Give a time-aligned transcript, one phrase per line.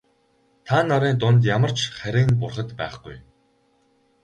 [0.65, 3.17] Та нарын дунд ямар ч харийн бурхад байхгүй.